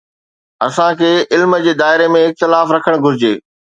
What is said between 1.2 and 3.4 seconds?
علم جي دائري ۾ اختلاف رکڻ گهرجي.